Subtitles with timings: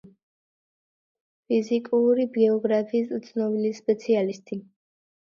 [1.51, 4.65] ფიზიკური გეოგრაფიის ცნობილი სპეციალისტი.